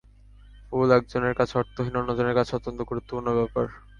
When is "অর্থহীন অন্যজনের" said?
1.57-2.37